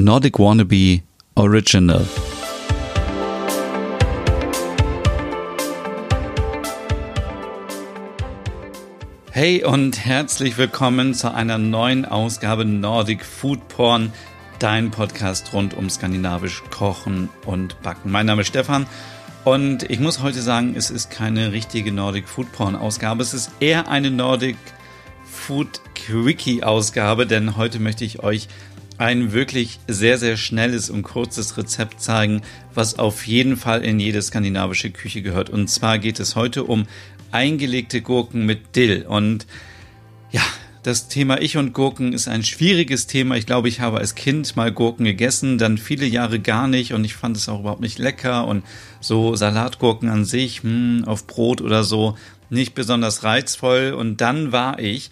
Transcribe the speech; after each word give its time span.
Nordic 0.00 0.38
Wannabe 0.38 1.02
Original. 1.34 2.06
Hey 9.32 9.64
und 9.64 9.98
herzlich 9.98 10.56
willkommen 10.56 11.14
zu 11.14 11.34
einer 11.34 11.58
neuen 11.58 12.04
Ausgabe 12.04 12.64
Nordic 12.64 13.24
Food 13.24 13.66
Porn, 13.66 14.12
dein 14.60 14.92
Podcast 14.92 15.52
rund 15.52 15.74
um 15.76 15.90
skandinavisch 15.90 16.62
Kochen 16.70 17.28
und 17.44 17.82
Backen. 17.82 18.12
Mein 18.12 18.26
Name 18.26 18.42
ist 18.42 18.48
Stefan 18.48 18.86
und 19.42 19.82
ich 19.90 19.98
muss 19.98 20.22
heute 20.22 20.42
sagen, 20.42 20.76
es 20.76 20.92
ist 20.92 21.10
keine 21.10 21.50
richtige 21.50 21.90
Nordic 21.90 22.28
Food 22.28 22.52
Porn 22.52 22.76
Ausgabe, 22.76 23.22
es 23.22 23.34
ist 23.34 23.50
eher 23.58 23.88
eine 23.88 24.12
Nordic 24.12 24.58
Food 25.24 25.80
Quickie 25.96 26.62
Ausgabe, 26.62 27.26
denn 27.26 27.56
heute 27.56 27.80
möchte 27.80 28.04
ich 28.04 28.22
euch 28.22 28.46
ein 28.98 29.32
wirklich 29.32 29.78
sehr, 29.86 30.18
sehr 30.18 30.36
schnelles 30.36 30.90
und 30.90 31.02
kurzes 31.02 31.56
Rezept 31.56 32.00
zeigen, 32.00 32.42
was 32.74 32.98
auf 32.98 33.26
jeden 33.26 33.56
Fall 33.56 33.84
in 33.84 34.00
jede 34.00 34.20
skandinavische 34.20 34.90
Küche 34.90 35.22
gehört. 35.22 35.50
Und 35.50 35.68
zwar 35.68 35.98
geht 35.98 36.20
es 36.20 36.36
heute 36.36 36.64
um 36.64 36.86
eingelegte 37.30 38.02
Gurken 38.02 38.44
mit 38.44 38.74
Dill. 38.76 39.06
Und 39.08 39.46
ja, 40.30 40.42
das 40.82 41.08
Thema 41.08 41.40
Ich 41.40 41.56
und 41.56 41.74
Gurken 41.74 42.12
ist 42.12 42.28
ein 42.28 42.42
schwieriges 42.42 43.06
Thema. 43.06 43.36
Ich 43.36 43.46
glaube, 43.46 43.68
ich 43.68 43.80
habe 43.80 43.98
als 43.98 44.14
Kind 44.14 44.56
mal 44.56 44.72
Gurken 44.72 45.04
gegessen, 45.04 45.58
dann 45.58 45.78
viele 45.78 46.06
Jahre 46.06 46.40
gar 46.40 46.66
nicht 46.66 46.92
und 46.92 47.04
ich 47.04 47.14
fand 47.14 47.36
es 47.36 47.48
auch 47.48 47.60
überhaupt 47.60 47.80
nicht 47.80 47.98
lecker 47.98 48.46
und 48.46 48.64
so 49.00 49.36
Salatgurken 49.36 50.08
an 50.08 50.24
sich 50.24 50.64
mh, 50.64 50.70
hm, 50.70 51.04
auf 51.06 51.26
Brot 51.26 51.60
oder 51.60 51.84
so 51.84 52.16
nicht 52.50 52.74
besonders 52.74 53.22
reizvoll. 53.22 53.92
Und 53.92 54.20
dann 54.20 54.50
war 54.50 54.78
ich 54.78 55.10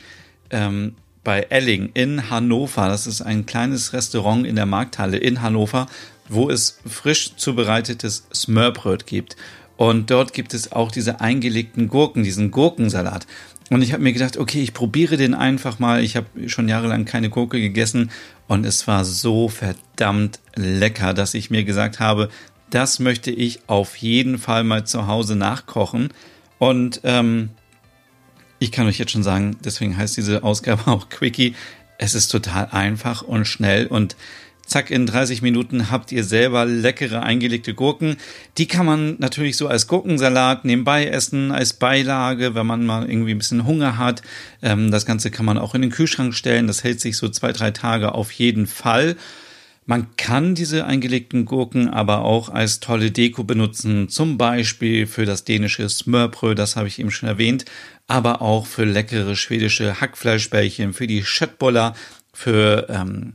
ähm, 0.50 0.94
bei 1.26 1.40
Elling 1.50 1.90
in 1.92 2.30
Hannover. 2.30 2.86
Das 2.86 3.08
ist 3.08 3.20
ein 3.20 3.46
kleines 3.46 3.92
Restaurant 3.92 4.46
in 4.46 4.54
der 4.54 4.64
Markthalle 4.64 5.16
in 5.16 5.42
Hannover, 5.42 5.88
wo 6.28 6.48
es 6.48 6.78
frisch 6.86 7.34
zubereitetes 7.34 8.28
Smörbröt 8.32 9.08
gibt. 9.08 9.36
Und 9.76 10.12
dort 10.12 10.32
gibt 10.32 10.54
es 10.54 10.70
auch 10.70 10.92
diese 10.92 11.20
eingelegten 11.20 11.88
Gurken, 11.88 12.22
diesen 12.22 12.52
Gurkensalat. 12.52 13.26
Und 13.70 13.82
ich 13.82 13.92
habe 13.92 14.04
mir 14.04 14.12
gedacht, 14.12 14.36
okay, 14.36 14.62
ich 14.62 14.72
probiere 14.72 15.16
den 15.16 15.34
einfach 15.34 15.80
mal. 15.80 16.04
Ich 16.04 16.14
habe 16.14 16.48
schon 16.48 16.68
jahrelang 16.68 17.06
keine 17.06 17.28
Gurke 17.28 17.60
gegessen 17.60 18.12
und 18.46 18.64
es 18.64 18.86
war 18.86 19.04
so 19.04 19.48
verdammt 19.48 20.38
lecker, 20.54 21.12
dass 21.12 21.34
ich 21.34 21.50
mir 21.50 21.64
gesagt 21.64 21.98
habe, 21.98 22.30
das 22.70 23.00
möchte 23.00 23.32
ich 23.32 23.62
auf 23.66 23.96
jeden 23.96 24.38
Fall 24.38 24.62
mal 24.62 24.86
zu 24.86 25.08
Hause 25.08 25.34
nachkochen. 25.34 26.10
Und 26.58 27.00
ähm, 27.02 27.50
ich 28.58 28.72
kann 28.72 28.86
euch 28.86 28.98
jetzt 28.98 29.12
schon 29.12 29.22
sagen, 29.22 29.56
deswegen 29.64 29.96
heißt 29.96 30.16
diese 30.16 30.42
Ausgabe 30.42 30.86
auch 30.90 31.08
Quickie. 31.08 31.54
Es 31.98 32.14
ist 32.14 32.28
total 32.28 32.68
einfach 32.72 33.22
und 33.22 33.46
schnell 33.46 33.86
und 33.86 34.16
zack, 34.66 34.90
in 34.90 35.06
30 35.06 35.42
Minuten 35.42 35.90
habt 35.90 36.12
ihr 36.12 36.24
selber 36.24 36.66
leckere 36.66 37.22
eingelegte 37.22 37.72
Gurken. 37.72 38.16
Die 38.58 38.66
kann 38.66 38.84
man 38.84 39.16
natürlich 39.18 39.56
so 39.56 39.68
als 39.68 39.86
Gurkensalat 39.86 40.64
nebenbei 40.64 41.06
essen, 41.06 41.52
als 41.52 41.72
Beilage, 41.72 42.54
wenn 42.54 42.66
man 42.66 42.84
mal 42.84 43.08
irgendwie 43.08 43.30
ein 43.30 43.38
bisschen 43.38 43.64
Hunger 43.64 43.96
hat. 43.96 44.22
Ähm, 44.62 44.90
das 44.90 45.06
Ganze 45.06 45.30
kann 45.30 45.46
man 45.46 45.56
auch 45.56 45.74
in 45.74 45.82
den 45.82 45.90
Kühlschrank 45.90 46.34
stellen. 46.34 46.66
Das 46.66 46.84
hält 46.84 47.00
sich 47.00 47.16
so 47.16 47.28
zwei, 47.28 47.52
drei 47.52 47.70
Tage 47.70 48.12
auf 48.12 48.32
jeden 48.32 48.66
Fall. 48.66 49.16
Man 49.88 50.16
kann 50.16 50.56
diese 50.56 50.84
eingelegten 50.84 51.44
Gurken 51.44 51.88
aber 51.88 52.24
auch 52.24 52.48
als 52.48 52.80
tolle 52.80 53.12
Deko 53.12 53.44
benutzen, 53.44 54.08
zum 54.08 54.36
Beispiel 54.36 55.06
für 55.06 55.24
das 55.24 55.44
dänische 55.44 55.88
Smørbrød, 55.88 56.58
das 56.58 56.74
habe 56.74 56.88
ich 56.88 56.98
eben 56.98 57.12
schon 57.12 57.28
erwähnt, 57.28 57.64
aber 58.08 58.42
auch 58.42 58.66
für 58.66 58.84
leckere 58.84 59.36
schwedische 59.36 60.00
Hackfleischbällchen, 60.00 60.92
für 60.92 61.06
die 61.06 61.24
Schöttboller, 61.24 61.94
für 62.32 62.88
ähm, 62.90 63.34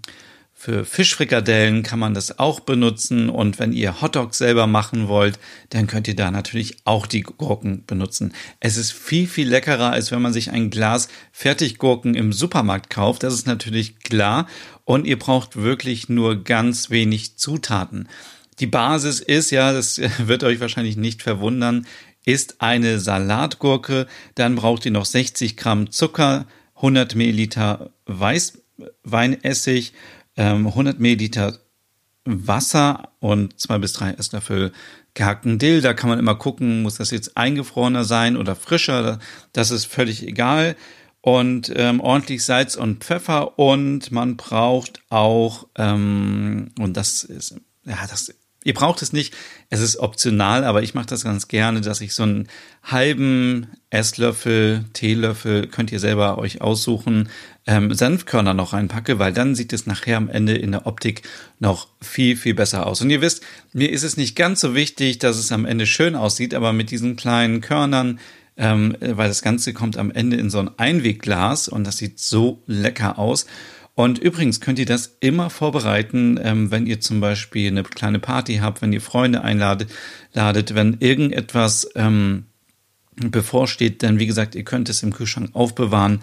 für 0.63 0.85
Fischfrikadellen 0.85 1.81
kann 1.81 1.97
man 1.97 2.13
das 2.13 2.37
auch 2.37 2.59
benutzen 2.59 3.31
und 3.31 3.57
wenn 3.57 3.73
ihr 3.73 3.99
Hotdogs 3.99 4.37
selber 4.37 4.67
machen 4.67 5.07
wollt, 5.07 5.39
dann 5.69 5.87
könnt 5.87 6.07
ihr 6.07 6.15
da 6.15 6.29
natürlich 6.29 6.75
auch 6.83 7.07
die 7.07 7.21
Gurken 7.21 7.83
benutzen. 7.87 8.35
Es 8.59 8.77
ist 8.77 8.93
viel, 8.93 9.25
viel 9.25 9.49
leckerer, 9.49 9.89
als 9.89 10.11
wenn 10.11 10.21
man 10.21 10.33
sich 10.33 10.51
ein 10.51 10.69
Glas 10.69 11.07
Fertiggurken 11.31 12.13
im 12.13 12.31
Supermarkt 12.31 12.91
kauft. 12.91 13.23
Das 13.23 13.33
ist 13.33 13.47
natürlich 13.47 14.01
klar 14.01 14.45
und 14.85 15.07
ihr 15.07 15.17
braucht 15.17 15.55
wirklich 15.55 16.09
nur 16.09 16.43
ganz 16.43 16.91
wenig 16.91 17.37
Zutaten. 17.37 18.07
Die 18.59 18.67
Basis 18.67 19.19
ist, 19.19 19.49
ja, 19.49 19.73
das 19.73 19.99
wird 20.19 20.43
euch 20.43 20.59
wahrscheinlich 20.59 20.95
nicht 20.95 21.23
verwundern, 21.23 21.87
ist 22.23 22.61
eine 22.61 22.99
Salatgurke. 22.99 24.05
Dann 24.35 24.57
braucht 24.57 24.85
ihr 24.85 24.91
noch 24.91 25.05
60 25.05 25.57
Gramm 25.57 25.89
Zucker, 25.89 26.45
100 26.75 27.15
Milliliter 27.15 27.89
Weißweinessig, 28.05 29.93
100 30.35 30.95
ähm, 30.95 31.01
Milliliter 31.01 31.57
Wasser 32.25 33.09
und 33.19 33.59
zwei 33.59 33.79
bis 33.79 33.93
drei 33.93 34.11
Esslöffel 34.11 34.71
gehackten 35.13 35.59
Dill. 35.59 35.81
Da 35.81 35.93
kann 35.93 36.09
man 36.09 36.19
immer 36.19 36.35
gucken, 36.35 36.83
muss 36.83 36.95
das 36.95 37.11
jetzt 37.11 37.35
eingefrorener 37.35 38.03
sein 38.03 38.37
oder 38.37 38.55
frischer. 38.55 39.19
Das 39.53 39.71
ist 39.71 39.85
völlig 39.85 40.27
egal. 40.27 40.75
Und 41.21 41.71
ähm, 41.75 41.99
ordentlich 41.99 42.43
Salz 42.43 42.75
und 42.75 43.03
Pfeffer 43.03 43.59
und 43.59 44.11
man 44.11 44.37
braucht 44.37 45.01
auch 45.09 45.67
ähm, 45.75 46.71
und 46.79 46.97
das 46.97 47.23
ist 47.23 47.55
ja 47.85 48.07
das 48.09 48.33
Ihr 48.63 48.75
braucht 48.75 49.01
es 49.01 49.11
nicht, 49.11 49.33
es 49.71 49.79
ist 49.79 49.97
optional, 49.97 50.63
aber 50.63 50.83
ich 50.83 50.93
mache 50.93 51.07
das 51.07 51.23
ganz 51.23 51.47
gerne, 51.47 51.81
dass 51.81 51.99
ich 51.99 52.13
so 52.13 52.23
einen 52.23 52.47
halben 52.83 53.67
Esslöffel, 53.89 54.85
Teelöffel, 54.93 55.67
könnt 55.67 55.91
ihr 55.91 55.99
selber 55.99 56.37
euch 56.37 56.61
aussuchen, 56.61 57.29
ähm, 57.65 57.91
Senfkörner 57.91 58.53
noch 58.53 58.73
reinpacke, 58.73 59.17
weil 59.17 59.33
dann 59.33 59.55
sieht 59.55 59.73
es 59.73 59.87
nachher 59.87 60.17
am 60.17 60.29
Ende 60.29 60.55
in 60.55 60.71
der 60.71 60.85
Optik 60.85 61.23
noch 61.59 61.87
viel, 62.01 62.37
viel 62.37 62.53
besser 62.53 62.85
aus. 62.85 63.01
Und 63.01 63.09
ihr 63.09 63.21
wisst, 63.21 63.43
mir 63.73 63.89
ist 63.89 64.03
es 64.03 64.15
nicht 64.15 64.35
ganz 64.35 64.61
so 64.61 64.75
wichtig, 64.75 65.17
dass 65.17 65.37
es 65.37 65.51
am 65.51 65.65
Ende 65.65 65.87
schön 65.87 66.15
aussieht, 66.15 66.53
aber 66.53 66.71
mit 66.71 66.91
diesen 66.91 67.15
kleinen 67.15 67.61
Körnern, 67.61 68.19
ähm, 68.57 68.95
weil 68.99 69.27
das 69.27 69.41
Ganze 69.41 69.73
kommt 69.73 69.97
am 69.97 70.11
Ende 70.11 70.37
in 70.37 70.51
so 70.51 70.59
ein 70.59 70.69
Einwegglas 70.77 71.67
und 71.67 71.85
das 71.85 71.97
sieht 71.97 72.19
so 72.19 72.61
lecker 72.67 73.17
aus. 73.17 73.47
Und 73.93 74.19
übrigens 74.19 74.61
könnt 74.61 74.79
ihr 74.79 74.85
das 74.85 75.17
immer 75.19 75.49
vorbereiten, 75.49 76.39
ähm, 76.41 76.71
wenn 76.71 76.87
ihr 76.87 77.01
zum 77.01 77.19
Beispiel 77.19 77.69
eine 77.69 77.83
kleine 77.83 78.19
Party 78.19 78.57
habt, 78.57 78.81
wenn 78.81 78.93
ihr 78.93 79.01
Freunde 79.01 79.43
einladet, 79.43 79.91
ladet, 80.33 80.75
wenn 80.75 80.97
irgendetwas 80.99 81.89
ähm, 81.95 82.45
bevorsteht. 83.15 84.01
Denn 84.01 84.19
wie 84.19 84.27
gesagt, 84.27 84.55
ihr 84.55 84.63
könnt 84.63 84.89
es 84.89 85.03
im 85.03 85.13
Kühlschrank 85.13 85.49
aufbewahren 85.53 86.21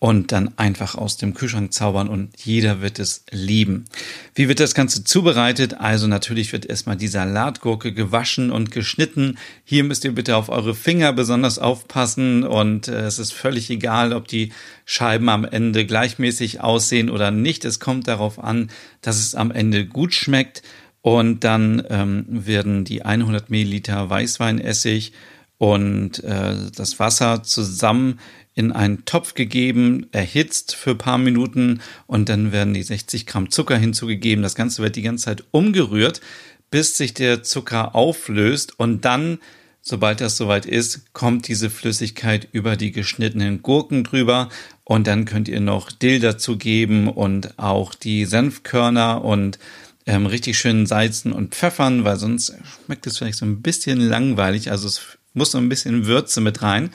und 0.00 0.30
dann 0.30 0.56
einfach 0.56 0.94
aus 0.94 1.16
dem 1.16 1.34
Kühlschrank 1.34 1.72
zaubern 1.72 2.08
und 2.08 2.30
jeder 2.36 2.80
wird 2.80 3.00
es 3.00 3.24
lieben. 3.30 3.86
Wie 4.34 4.48
wird 4.48 4.60
das 4.60 4.74
Ganze 4.74 5.02
zubereitet? 5.02 5.74
Also 5.80 6.06
natürlich 6.06 6.52
wird 6.52 6.66
erstmal 6.66 6.96
die 6.96 7.08
Salatgurke 7.08 7.92
gewaschen 7.92 8.52
und 8.52 8.70
geschnitten. 8.70 9.38
Hier 9.64 9.82
müsst 9.82 10.04
ihr 10.04 10.12
bitte 10.12 10.36
auf 10.36 10.50
eure 10.50 10.76
Finger 10.76 11.12
besonders 11.12 11.58
aufpassen 11.58 12.44
und 12.44 12.86
äh, 12.86 13.06
es 13.06 13.18
ist 13.18 13.32
völlig 13.32 13.70
egal, 13.70 14.12
ob 14.12 14.28
die 14.28 14.52
Scheiben 14.84 15.28
am 15.28 15.44
Ende 15.44 15.84
gleichmäßig 15.84 16.60
aussehen 16.60 17.10
oder 17.10 17.32
nicht. 17.32 17.64
Es 17.64 17.80
kommt 17.80 18.06
darauf 18.06 18.38
an, 18.38 18.70
dass 19.00 19.18
es 19.18 19.34
am 19.34 19.50
Ende 19.50 19.84
gut 19.84 20.14
schmeckt 20.14 20.62
und 21.02 21.42
dann 21.42 21.82
ähm, 21.90 22.24
werden 22.28 22.84
die 22.84 23.02
100 23.02 23.50
Milliliter 23.50 24.08
Weißweinessig 24.08 25.12
und 25.58 26.22
äh, 26.24 26.54
das 26.74 26.98
Wasser 26.98 27.42
zusammen 27.42 28.20
in 28.54 28.72
einen 28.72 29.04
Topf 29.04 29.34
gegeben, 29.34 30.06
erhitzt 30.10 30.74
für 30.74 30.90
ein 30.90 30.98
paar 30.98 31.18
Minuten 31.18 31.80
und 32.06 32.28
dann 32.28 32.50
werden 32.50 32.74
die 32.74 32.82
60 32.82 33.26
Gramm 33.26 33.50
Zucker 33.50 33.76
hinzugegeben. 33.76 34.42
Das 34.42 34.54
Ganze 34.54 34.82
wird 34.82 34.96
die 34.96 35.02
ganze 35.02 35.26
Zeit 35.26 35.44
umgerührt, 35.50 36.20
bis 36.70 36.96
sich 36.96 37.14
der 37.14 37.42
Zucker 37.42 37.94
auflöst 37.94 38.78
und 38.78 39.04
dann, 39.04 39.38
sobald 39.80 40.20
das 40.20 40.36
soweit 40.36 40.66
ist, 40.66 41.12
kommt 41.12 41.48
diese 41.48 41.70
Flüssigkeit 41.70 42.48
über 42.52 42.76
die 42.76 42.92
geschnittenen 42.92 43.62
Gurken 43.62 44.04
drüber 44.04 44.48
und 44.84 45.06
dann 45.06 45.24
könnt 45.24 45.48
ihr 45.48 45.60
noch 45.60 45.92
Dill 45.92 46.18
dazu 46.18 46.56
geben 46.56 47.08
und 47.08 47.58
auch 47.58 47.94
die 47.94 48.24
Senfkörner 48.24 49.24
und 49.24 49.58
ähm, 50.06 50.26
richtig 50.26 50.58
schön 50.58 50.86
salzen 50.86 51.32
und 51.32 51.54
pfeffern, 51.54 52.04
weil 52.04 52.16
sonst 52.16 52.54
schmeckt 52.86 53.06
es 53.06 53.18
vielleicht 53.18 53.38
so 53.38 53.44
ein 53.44 53.60
bisschen 53.60 54.00
langweilig. 54.00 54.70
Also 54.70 54.88
es 54.88 55.17
muss 55.34 55.52
so 55.52 55.58
ein 55.58 55.68
bisschen 55.68 56.06
Würze 56.06 56.40
mit 56.40 56.62
rein. 56.62 56.90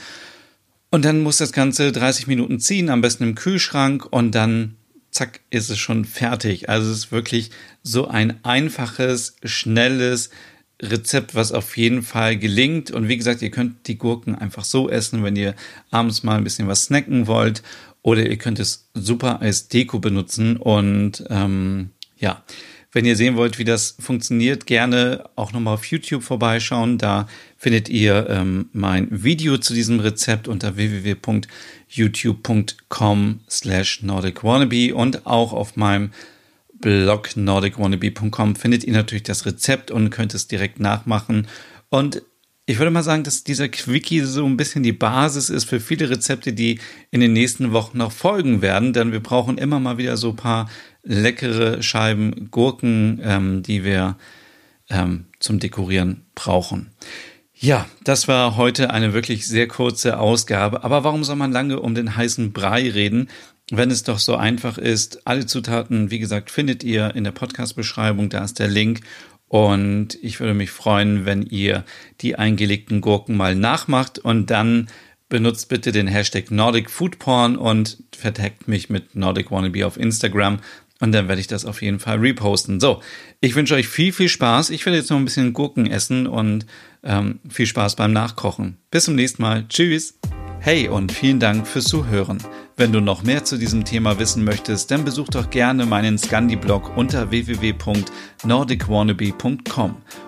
Und 0.89 1.05
dann 1.05 1.21
muss 1.21 1.37
das 1.37 1.53
Ganze 1.53 1.91
30 1.91 2.27
Minuten 2.27 2.59
ziehen, 2.59 2.89
am 2.89 3.01
besten 3.01 3.23
im 3.23 3.35
Kühlschrank 3.35 4.05
und 4.11 4.35
dann 4.35 4.75
zack 5.13 5.41
ist 5.49 5.69
es 5.69 5.79
schon 5.79 6.05
fertig. 6.05 6.69
Also 6.69 6.91
es 6.91 6.97
ist 6.97 7.11
wirklich 7.11 7.51
so 7.81 8.07
ein 8.07 8.39
einfaches, 8.43 9.35
schnelles 9.43 10.29
Rezept, 10.81 11.35
was 11.35 11.51
auf 11.51 11.77
jeden 11.77 12.03
Fall 12.03 12.37
gelingt. 12.37 12.91
Und 12.91 13.07
wie 13.07 13.17
gesagt, 13.17 13.41
ihr 13.41 13.51
könnt 13.51 13.87
die 13.87 13.97
Gurken 13.97 14.35
einfach 14.35 14.65
so 14.65 14.89
essen, 14.89 15.23
wenn 15.23 15.35
ihr 15.35 15.55
abends 15.91 16.23
mal 16.23 16.37
ein 16.37 16.43
bisschen 16.43 16.67
was 16.67 16.85
snacken 16.85 17.27
wollt. 17.27 17.63
Oder 18.01 18.27
ihr 18.27 18.37
könnt 18.37 18.59
es 18.59 18.89
super 18.93 19.41
als 19.41 19.69
Deko 19.69 19.99
benutzen. 19.99 20.57
Und 20.57 21.23
ähm, 21.29 21.91
ja, 22.17 22.43
wenn 22.93 23.03
ihr 23.05 23.17
sehen 23.17 23.35
wollt, 23.35 23.57
wie 23.57 23.65
das 23.65 23.95
funktioniert, 23.99 24.67
gerne 24.67 25.25
auch 25.35 25.51
nochmal 25.51 25.73
auf 25.73 25.85
YouTube 25.85 26.21
vorbeischauen. 26.23 26.99
Da 26.99 27.27
findet 27.57 27.89
ihr 27.89 28.27
ähm, 28.29 28.69
mein 28.71 29.07
Video 29.09 29.57
zu 29.57 29.73
diesem 29.73 29.99
Rezept 29.99 30.47
unter 30.47 30.77
www.youtube.com 30.77 33.39
slash 33.49 34.03
nordicwannabe 34.03 34.95
und 34.95 35.25
auch 35.25 35.51
auf 35.53 35.75
meinem 35.75 36.11
Blog 36.79 37.35
nordicwannabe.com 37.35 38.55
findet 38.55 38.83
ihr 38.83 38.93
natürlich 38.93 39.23
das 39.23 39.47
Rezept 39.47 39.89
und 39.89 40.11
könnt 40.11 40.35
es 40.35 40.47
direkt 40.47 40.79
nachmachen. 40.79 41.47
Und 41.89 42.21
ich 42.65 42.77
würde 42.77 42.91
mal 42.91 43.03
sagen, 43.03 43.23
dass 43.23 43.43
dieser 43.43 43.69
Quickie 43.69 44.21
so 44.21 44.45
ein 44.45 44.55
bisschen 44.55 44.83
die 44.83 44.93
Basis 44.93 45.49
ist 45.49 45.65
für 45.65 45.81
viele 45.81 46.09
Rezepte, 46.09 46.53
die 46.53 46.79
in 47.11 47.19
den 47.19 47.33
nächsten 47.33 47.73
Wochen 47.73 47.97
noch 47.97 48.11
folgen 48.11 48.61
werden, 48.61 48.93
denn 48.93 49.11
wir 49.11 49.21
brauchen 49.21 49.57
immer 49.57 49.79
mal 49.79 49.97
wieder 49.97 50.15
so 50.15 50.29
ein 50.29 50.35
paar 50.35 50.69
leckere 51.03 51.83
Scheiben 51.83 52.49
Gurken, 52.49 53.19
ähm, 53.23 53.63
die 53.63 53.83
wir 53.83 54.17
ähm, 54.89 55.25
zum 55.39 55.59
Dekorieren 55.59 56.25
brauchen. 56.35 56.91
Ja, 57.53 57.85
das 58.03 58.27
war 58.27 58.57
heute 58.57 58.89
eine 58.89 59.13
wirklich 59.13 59.47
sehr 59.47 59.67
kurze 59.67 60.19
Ausgabe. 60.19 60.83
Aber 60.83 61.03
warum 61.03 61.23
soll 61.23 61.35
man 61.35 61.51
lange 61.51 61.79
um 61.79 61.95
den 61.95 62.15
heißen 62.15 62.51
Brei 62.51 62.89
reden, 62.89 63.29
wenn 63.71 63.91
es 63.91 64.03
doch 64.03 64.19
so 64.19 64.35
einfach 64.35 64.77
ist? 64.77 65.25
Alle 65.25 65.45
Zutaten, 65.45 66.11
wie 66.11 66.19
gesagt, 66.19 66.51
findet 66.51 66.83
ihr 66.83 67.15
in 67.15 67.23
der 67.23 67.31
Podcast-Beschreibung. 67.31 68.29
Da 68.29 68.43
ist 68.43 68.59
der 68.59 68.67
Link. 68.67 69.01
Und 69.47 70.17
ich 70.21 70.39
würde 70.39 70.55
mich 70.55 70.71
freuen, 70.71 71.25
wenn 71.25 71.43
ihr 71.43 71.85
die 72.21 72.35
eingelegten 72.35 73.01
Gurken 73.01 73.37
mal 73.37 73.55
nachmacht 73.55 74.19
und 74.19 74.49
dann 74.49 74.87
benutzt 75.29 75.69
bitte 75.69 75.91
den 75.91 76.07
Hashtag 76.07 76.51
Nordic 76.51 76.89
Food 76.89 77.17
Porn 77.17 77.55
und 77.55 78.03
vertagt 78.15 78.67
mich 78.67 78.89
mit 78.89 79.15
Nordic 79.15 79.51
Wannabe 79.51 79.85
auf 79.85 79.97
Instagram. 79.97 80.59
Und 81.03 81.11
dann 81.11 81.27
werde 81.27 81.41
ich 81.41 81.47
das 81.47 81.65
auf 81.65 81.81
jeden 81.81 81.99
Fall 81.99 82.19
reposten. 82.19 82.79
So, 82.79 83.01
ich 83.41 83.55
wünsche 83.55 83.75
euch 83.75 83.89
viel, 83.89 84.13
viel 84.13 84.29
Spaß. 84.29 84.69
Ich 84.69 84.85
werde 84.85 84.97
jetzt 84.97 85.09
noch 85.09 85.17
ein 85.17 85.25
bisschen 85.25 85.51
Gurken 85.51 85.85
essen 85.85 86.27
und 86.27 86.65
ähm, 87.03 87.41
viel 87.49 87.65
Spaß 87.65 87.97
beim 87.97 88.13
Nachkochen. 88.13 88.77
Bis 88.89 89.03
zum 89.03 89.15
nächsten 89.15 89.41
Mal. 89.41 89.65
Tschüss. 89.67 90.17
Hey 90.61 90.87
und 90.87 91.11
vielen 91.11 91.41
Dank 91.41 91.67
fürs 91.67 91.83
Zuhören. 91.83 92.37
Wenn 92.77 92.93
du 92.93 93.01
noch 93.01 93.21
mehr 93.21 93.43
zu 93.43 93.57
diesem 93.57 93.83
Thema 93.83 94.17
wissen 94.17 94.45
möchtest, 94.45 94.91
dann 94.91 95.03
besuch 95.03 95.27
doch 95.27 95.49
gerne 95.49 95.85
meinen 95.85 96.17
Scandi-Blog 96.17 96.95
unter 96.95 97.31
www.nordicwannabe.com. 97.31 99.97